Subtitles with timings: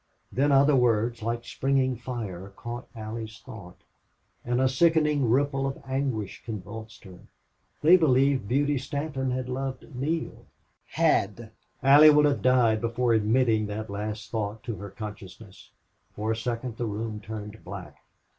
[0.31, 3.83] Then other words, like springing fire, caught Allie's thought,
[4.43, 7.19] and a sickening ripple of anguish convulsed her.
[7.83, 10.47] They believed Beauty Stanton had loved Neale
[10.87, 11.51] had
[11.83, 15.69] Allie would have died before admitting that last thought to her consciousness.
[16.15, 17.97] For a second the room turned black.